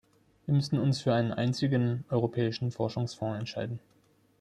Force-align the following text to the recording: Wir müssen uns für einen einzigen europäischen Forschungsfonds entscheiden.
Wir 0.47 0.55
müssen 0.55 0.79
uns 0.79 0.99
für 0.99 1.13
einen 1.13 1.31
einzigen 1.31 2.05
europäischen 2.09 2.71
Forschungsfonds 2.71 3.37
entscheiden. 3.37 3.77